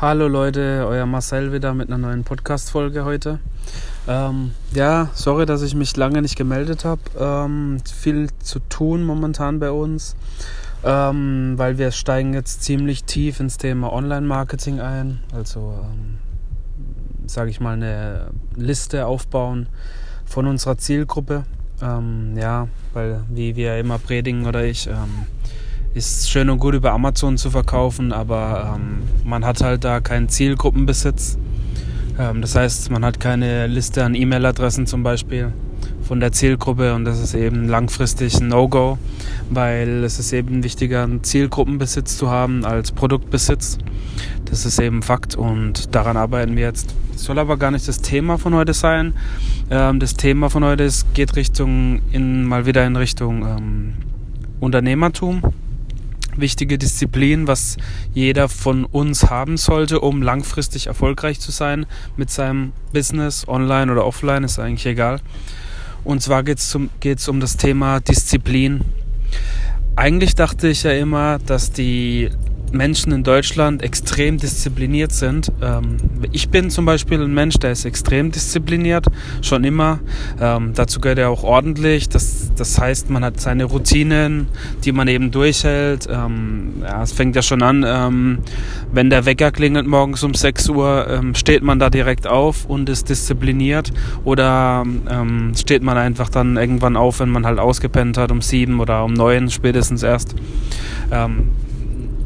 [0.00, 3.38] Hallo Leute, euer Marcel wieder mit einer neuen Podcast-Folge heute.
[4.08, 7.00] Ähm, ja, sorry, dass ich mich lange nicht gemeldet habe.
[7.16, 10.16] Ähm, viel zu tun momentan bei uns,
[10.82, 15.20] ähm, weil wir steigen jetzt ziemlich tief ins Thema Online-Marketing ein.
[15.32, 16.18] Also, ähm,
[17.28, 19.68] sage ich mal, eine Liste aufbauen
[20.24, 21.44] von unserer Zielgruppe.
[21.80, 25.26] Ähm, ja, weil wie wir immer predigen oder ich ähm,
[25.94, 30.28] ist schön und gut über Amazon zu verkaufen, aber ähm, man hat halt da keinen
[30.28, 31.38] Zielgruppenbesitz.
[32.18, 35.52] Ähm, das heißt, man hat keine Liste an E-Mail-Adressen zum Beispiel
[36.02, 38.98] von der Zielgruppe und das ist eben langfristig ein No-Go,
[39.50, 43.78] weil es ist eben wichtiger, einen Zielgruppenbesitz zu haben als Produktbesitz.
[44.46, 46.92] Das ist eben Fakt und daran arbeiten wir jetzt.
[47.12, 49.14] Das soll aber gar nicht das Thema von heute sein.
[49.70, 53.92] Ähm, das Thema von heute ist, geht Richtung in, mal wieder in Richtung ähm,
[54.58, 55.40] Unternehmertum
[56.36, 57.76] wichtige Disziplin, was
[58.12, 64.04] jeder von uns haben sollte, um langfristig erfolgreich zu sein mit seinem Business, online oder
[64.06, 65.20] offline, ist eigentlich egal.
[66.04, 68.82] Und zwar geht es um das Thema Disziplin.
[69.96, 72.30] Eigentlich dachte ich ja immer, dass die
[72.74, 75.50] Menschen in Deutschland extrem diszipliniert sind.
[75.62, 75.96] Ähm,
[76.32, 79.06] ich bin zum Beispiel ein Mensch, der ist extrem diszipliniert,
[79.42, 80.00] schon immer.
[80.40, 82.08] Ähm, dazu gehört er auch ordentlich.
[82.08, 84.48] Das, das heißt, man hat seine Routinen,
[84.84, 86.08] die man eben durchhält.
[86.10, 88.38] Ähm, ja, es fängt ja schon an, ähm,
[88.92, 92.88] wenn der Wecker klingelt morgens um 6 Uhr, ähm, steht man da direkt auf und
[92.88, 93.92] ist diszipliniert.
[94.24, 98.80] Oder ähm, steht man einfach dann irgendwann auf, wenn man halt ausgepennt hat um 7
[98.80, 100.34] oder um 9 spätestens erst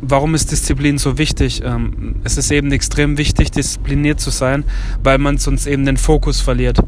[0.01, 1.63] warum ist Disziplin so wichtig?
[1.65, 4.65] Ähm, es ist eben extrem wichtig, diszipliniert zu sein,
[5.03, 6.79] weil man sonst eben den Fokus verliert.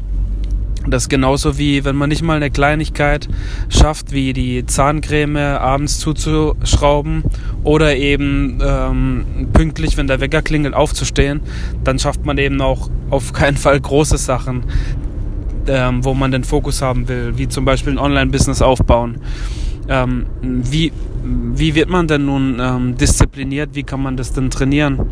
[0.87, 3.29] Das ist genauso wie wenn man nicht mal eine Kleinigkeit
[3.69, 7.23] schafft, wie die Zahncreme abends zuzuschrauben
[7.63, 11.41] oder eben ähm, pünktlich, wenn der Wecker klingelt, aufzustehen,
[11.83, 14.63] dann schafft man eben auch auf keinen Fall große Sachen,
[15.67, 19.19] ähm, wo man den Fokus haben will, wie zum Beispiel ein Online-Business aufbauen.
[19.91, 23.71] Ähm, wie, wie wird man denn nun ähm, diszipliniert?
[23.73, 25.09] Wie kann man das denn trainieren?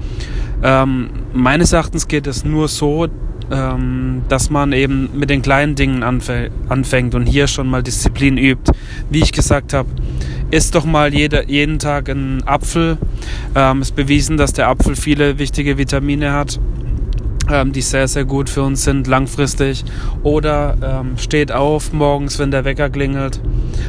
[0.64, 3.08] Ähm, meines Erachtens geht es nur so,
[3.52, 8.72] ähm, dass man eben mit den kleinen Dingen anfängt und hier schon mal Disziplin übt.
[9.10, 9.90] Wie ich gesagt habe,
[10.50, 12.98] isst doch mal jeder, jeden Tag einen Apfel.
[13.56, 16.58] Ähm, es ist bewiesen, dass der Apfel viele wichtige Vitamine hat
[17.52, 19.84] ähm, die sehr, sehr gut für uns sind langfristig.
[20.24, 23.42] Oder ähm, steht auf morgens, wenn der Wecker klingelt.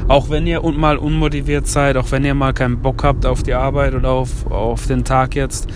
[0.08, 3.54] Auch wenn ihr mal unmotiviert seid, auch wenn ihr mal keinen Bock habt auf die
[3.54, 5.68] Arbeit oder auf, auf den Tag jetzt,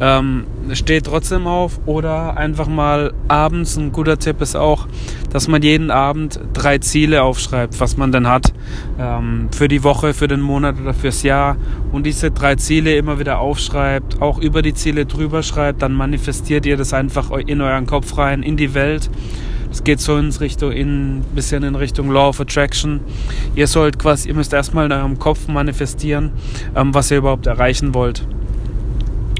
[0.00, 3.76] ähm, steht trotzdem auf oder einfach mal abends.
[3.76, 4.88] Ein guter Tipp ist auch,
[5.30, 8.52] dass man jeden Abend drei Ziele aufschreibt, was man dann hat
[8.98, 11.56] ähm, für die Woche, für den Monat oder fürs Jahr
[11.92, 16.64] und diese drei Ziele immer wieder aufschreibt, auch über die Ziele drüber schreibt, dann manifestiert
[16.64, 19.10] ihr das einfach in euren Kopf rein, in die Welt.
[19.70, 23.00] Es geht so ins Richtung, in, bisschen in Richtung Law of Attraction.
[23.54, 26.32] Ihr sollt quasi, ihr müsst erstmal in eurem Kopf manifestieren,
[26.74, 28.26] ähm, was ihr überhaupt erreichen wollt.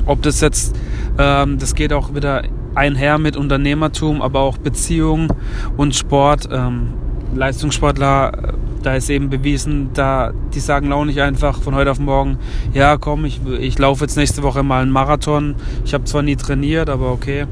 [0.07, 0.77] Ob das jetzt,
[1.19, 5.33] ähm, das geht auch wieder einher mit Unternehmertum, aber auch Beziehung
[5.77, 6.49] und Sport.
[6.51, 6.95] Ähm,
[7.35, 8.53] Leistungssportler, äh,
[8.83, 12.39] da ist eben bewiesen, da die sagen auch nicht einfach von heute auf morgen,
[12.73, 15.55] ja komm, ich, ich laufe jetzt nächste Woche mal einen Marathon.
[15.85, 17.47] Ich habe zwar nie trainiert, aber okay.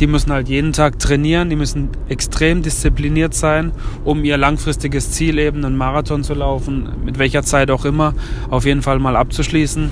[0.00, 3.72] Die müssen halt jeden Tag trainieren, die müssen extrem diszipliniert sein,
[4.04, 8.14] um ihr langfristiges Ziel eben einen Marathon zu laufen, mit welcher Zeit auch immer,
[8.50, 9.90] auf jeden Fall mal abzuschließen.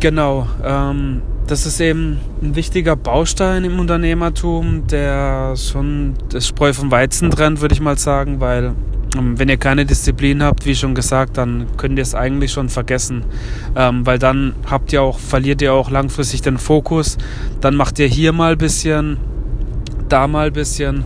[0.00, 0.46] Genau.
[0.62, 7.30] Ähm, das ist eben ein wichtiger Baustein im Unternehmertum, der schon das Spreu vom Weizen
[7.30, 8.72] trennt, würde ich mal sagen, weil
[9.16, 13.24] wenn ihr keine Disziplin habt, wie schon gesagt, dann könnt ihr es eigentlich schon vergessen,
[13.76, 17.16] ähm, weil dann habt ihr auch, verliert ihr auch langfristig den Fokus.
[17.60, 19.18] Dann macht ihr hier mal ein bisschen,
[20.08, 21.04] da mal ein bisschen.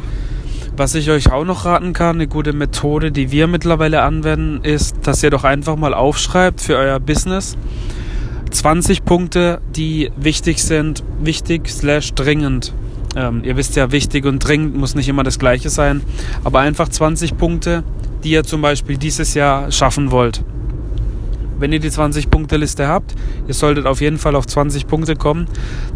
[0.76, 4.96] Was ich euch auch noch raten kann, eine gute Methode, die wir mittlerweile anwenden, ist,
[5.02, 7.56] dass ihr doch einfach mal aufschreibt für euer Business
[8.50, 12.72] 20 Punkte, die wichtig sind, wichtig slash dringend.
[13.16, 16.02] Ähm, ihr wisst ja, wichtig und dringend muss nicht immer das gleiche sein,
[16.44, 17.82] aber einfach 20 Punkte,
[18.24, 20.42] die ihr zum Beispiel dieses Jahr schaffen wollt.
[21.58, 23.14] Wenn ihr die 20-Punkte-Liste habt,
[23.48, 25.46] ihr solltet auf jeden Fall auf 20 Punkte kommen,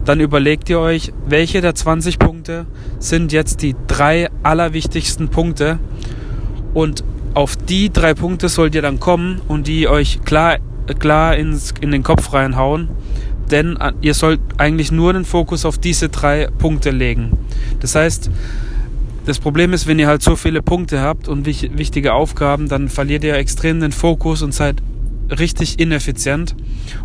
[0.05, 2.67] dann überlegt ihr euch, welche der 20 Punkte
[2.99, 5.79] sind jetzt die drei allerwichtigsten Punkte
[6.75, 7.05] und
[7.35, 10.59] auf die drei Punkte sollt ihr dann kommen und die euch klar
[10.99, 12.89] klar ins, in den Kopf reinhauen,
[13.51, 17.33] denn äh, ihr sollt eigentlich nur den Fokus auf diese drei Punkte legen.
[17.81, 18.31] Das heißt,
[19.25, 23.25] das Problem ist, wenn ihr halt so viele Punkte habt und wichtige Aufgaben, dann verliert
[23.25, 24.83] ihr extrem den Fokus und seid
[25.31, 26.55] richtig ineffizient.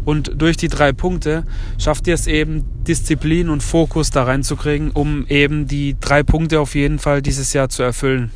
[0.05, 1.45] Und durch die drei Punkte
[1.77, 6.75] schafft ihr es eben, Disziplin und Fokus da reinzukriegen, um eben die drei Punkte auf
[6.75, 8.31] jeden Fall dieses Jahr zu erfüllen.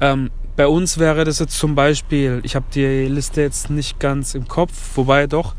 [0.00, 4.34] Ähm, bei uns wäre das jetzt zum Beispiel, ich habe die Liste jetzt nicht ganz
[4.34, 5.54] im Kopf, wobei doch,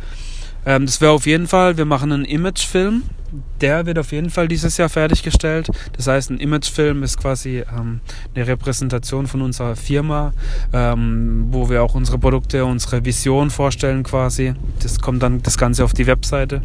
[0.65, 3.03] ähm, das wäre auf jeden Fall, wir machen einen Imagefilm.
[3.61, 5.69] Der wird auf jeden Fall dieses Jahr fertiggestellt.
[5.93, 7.99] Das heißt, ein Imagefilm ist quasi ähm,
[8.33, 10.33] eine Repräsentation von unserer Firma,
[10.73, 14.53] ähm, wo wir auch unsere Produkte, unsere Vision vorstellen quasi.
[14.81, 16.61] Das kommt dann das Ganze auf die Webseite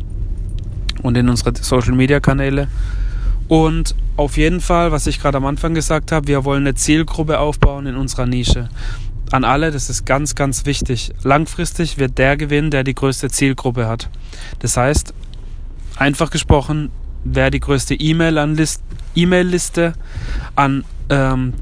[1.02, 2.68] und in unsere Social Media Kanäle.
[3.48, 7.38] Und auf jeden Fall, was ich gerade am Anfang gesagt habe, wir wollen eine Zielgruppe
[7.38, 8.68] aufbauen in unserer Nische
[9.32, 11.12] an alle, das ist ganz, ganz wichtig.
[11.22, 14.08] Langfristig wird der gewinnen, der die größte Zielgruppe hat.
[14.58, 15.14] Das heißt,
[16.02, 16.90] einfach gesprochen,
[17.24, 19.92] wer die größte E-Mail-Liste
[20.56, 21.54] an ähm,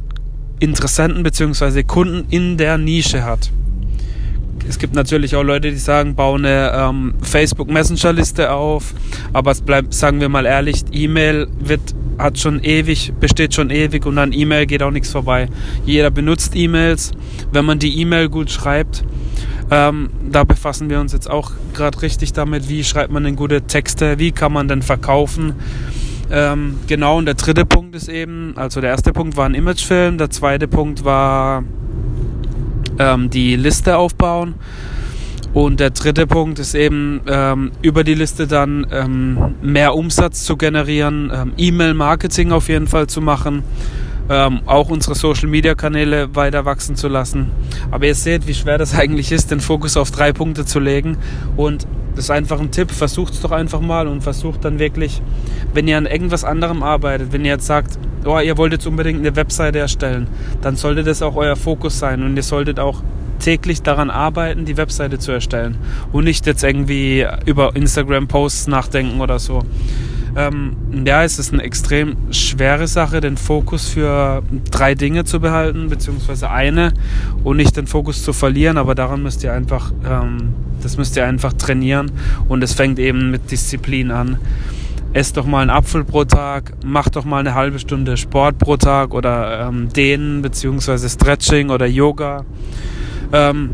[0.58, 1.82] Interessenten bzw.
[1.84, 3.50] Kunden in der Nische hat.
[4.68, 8.94] Es gibt natürlich auch Leute, die sagen, bau eine ähm, Facebook Messenger Liste auf,
[9.32, 14.04] aber es bleibt, sagen wir mal ehrlich, E-Mail wird hat schon ewig, besteht schon ewig
[14.04, 15.48] und an E-Mail geht auch nichts vorbei.
[15.86, 17.12] Jeder benutzt E-Mails.
[17.50, 19.04] Wenn man die E-Mail gut schreibt,
[19.70, 23.62] ähm, da befassen wir uns jetzt auch gerade richtig damit, wie schreibt man denn gute
[23.62, 25.54] Texte, wie kann man denn verkaufen.
[26.30, 30.18] Ähm, genau, und der dritte Punkt ist eben, also der erste Punkt war ein Imagefilm,
[30.18, 31.64] der zweite Punkt war
[32.98, 34.54] ähm, die Liste aufbauen.
[35.52, 40.56] Und der dritte Punkt ist eben, ähm, über die Liste dann ähm, mehr Umsatz zu
[40.56, 43.64] generieren, ähm, E-Mail-Marketing auf jeden Fall zu machen,
[44.30, 47.50] ähm, auch unsere Social-Media-Kanäle weiter wachsen zu lassen.
[47.90, 51.18] Aber ihr seht, wie schwer das eigentlich ist, den Fokus auf drei Punkte zu legen.
[51.56, 55.20] Und das ist einfach ein Tipp, versucht es doch einfach mal und versucht dann wirklich,
[55.74, 59.20] wenn ihr an irgendwas anderem arbeitet, wenn ihr jetzt sagt, oh, ihr wollt jetzt unbedingt
[59.20, 60.28] eine Webseite erstellen,
[60.60, 63.02] dann sollte das auch euer Fokus sein und ihr solltet auch
[63.40, 65.78] täglich daran arbeiten, die Webseite zu erstellen
[66.12, 69.62] und nicht jetzt irgendwie über Instagram-Posts nachdenken oder so.
[70.36, 75.88] Ähm, ja, es ist eine extrem schwere Sache, den Fokus für drei Dinge zu behalten,
[75.88, 76.92] beziehungsweise eine
[77.42, 81.26] und nicht den Fokus zu verlieren, aber daran müsst ihr einfach, ähm, das müsst ihr
[81.26, 82.12] einfach trainieren
[82.48, 84.38] und es fängt eben mit Disziplin an.
[85.12, 88.76] Esst doch mal einen Apfel pro Tag, macht doch mal eine halbe Stunde Sport pro
[88.76, 92.44] Tag oder ähm, Dehnen beziehungsweise Stretching oder Yoga.
[93.32, 93.70] Ähm,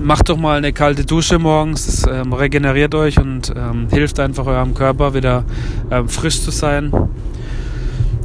[0.00, 4.46] macht doch mal eine kalte Dusche morgens, das ähm, regeneriert euch und ähm, hilft einfach
[4.46, 5.44] eurem Körper wieder
[5.90, 6.92] ähm, frisch zu sein.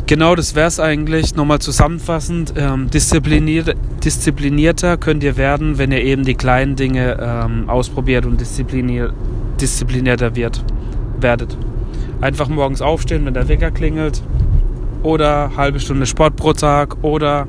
[0.07, 1.35] Genau, das wäre es eigentlich.
[1.35, 7.69] Nochmal zusammenfassend, ähm, diszipliniert, disziplinierter könnt ihr werden, wenn ihr eben die kleinen Dinge ähm,
[7.69, 9.13] ausprobiert und disziplinier,
[9.59, 10.63] disziplinierter wird,
[11.19, 11.57] werdet.
[12.21, 14.21] Einfach morgens aufstehen, wenn der Wecker klingelt
[15.01, 17.47] oder halbe Stunde Sport pro Tag oder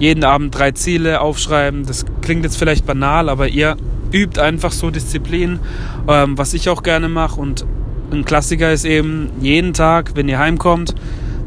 [0.00, 1.86] jeden Abend drei Ziele aufschreiben.
[1.86, 3.76] Das klingt jetzt vielleicht banal, aber ihr
[4.12, 5.60] übt einfach so Disziplin,
[6.08, 7.40] ähm, was ich auch gerne mache.
[7.40, 7.64] Und
[8.10, 10.96] ein Klassiker ist eben, jeden Tag, wenn ihr heimkommt,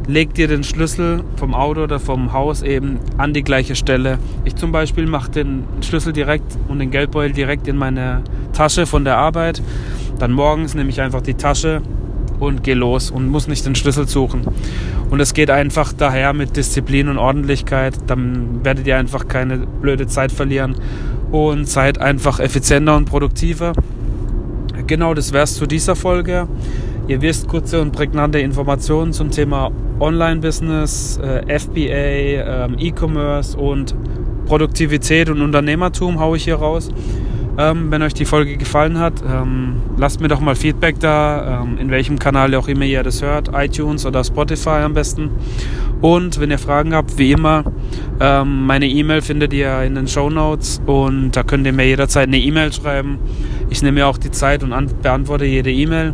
[0.08, 4.20] legt ihr den Schlüssel vom Auto oder vom Haus eben an die gleiche Stelle.
[4.46, 8.24] Ich zum Beispiel mache den Schlüssel direkt und den Geldbeutel direkt in meine
[8.54, 9.62] Tasche von der Arbeit.
[10.20, 11.82] Dann morgens nehme ich einfach die Tasche
[12.46, 14.42] und gehe los und muss nicht den Schlüssel suchen.
[15.10, 17.96] Und es geht einfach daher mit Disziplin und Ordentlichkeit.
[18.08, 20.76] Dann werdet ihr einfach keine blöde Zeit verlieren
[21.32, 23.74] und seid einfach effizienter und produktiver.
[24.88, 26.48] Genau, das wäre es zu dieser Folge.
[27.08, 33.96] Ihr wisst kurze und prägnante Informationen zum Thema Online-Business, äh, FBA, ähm, E-Commerce und
[34.46, 36.90] Produktivität und Unternehmertum haue ich hier raus.
[37.58, 41.78] Ähm, wenn euch die Folge gefallen hat, ähm, lasst mir doch mal Feedback da, ähm,
[41.78, 45.30] in welchem Kanal auch immer ihr das hört, iTunes oder Spotify am besten.
[46.02, 47.64] Und wenn ihr Fragen habt, wie immer,
[48.20, 52.28] ähm, meine E-Mail findet ihr in den Show Notes und da könnt ihr mir jederzeit
[52.28, 53.20] eine E-Mail schreiben.
[53.70, 56.14] Ich nehme mir auch die Zeit und beantworte jede E-Mail.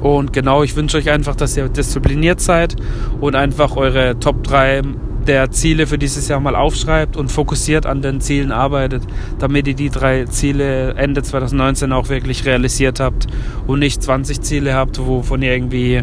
[0.00, 2.76] Und genau, ich wünsche euch einfach, dass ihr diszipliniert seid
[3.20, 4.82] und einfach eure Top 3
[5.28, 9.02] der Ziele für dieses Jahr mal aufschreibt und fokussiert an den Zielen arbeitet,
[9.38, 13.26] damit ihr die drei Ziele Ende 2019 auch wirklich realisiert habt
[13.66, 16.02] und nicht 20 Ziele habt, wovon ihr irgendwie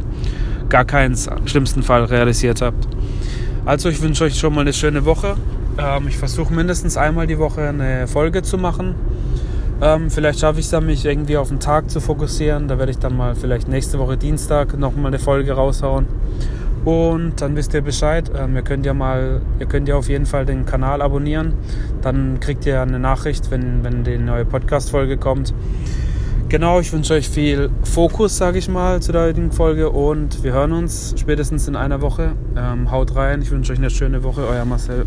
[0.70, 2.88] gar keins im schlimmsten Fall realisiert habt.
[3.65, 5.36] Also ich wünsche euch schon mal eine schöne Woche.
[5.77, 8.96] Ähm, ich versuche mindestens einmal die Woche eine Folge zu machen.
[9.82, 12.68] Ähm, vielleicht schaffe ich es dann, mich irgendwie auf den Tag zu fokussieren.
[12.68, 16.08] Da werde ich dann mal vielleicht nächste Woche Dienstag nochmal eine Folge raushauen.
[16.85, 18.29] Und dann wisst ihr Bescheid.
[18.35, 21.53] Ähm, ihr könnt ja mal, ihr könnt ja auf jeden Fall den Kanal abonnieren.
[22.01, 25.53] Dann kriegt ihr eine Nachricht, wenn, wenn die neue Podcast-Folge kommt.
[26.49, 30.53] Genau, ich wünsche euch viel Fokus, sage ich mal, zu der heutigen Folge und wir
[30.53, 32.33] hören uns spätestens in einer Woche.
[32.55, 35.05] Ähm, haut rein, ich wünsche euch eine schöne Woche, euer Marcel.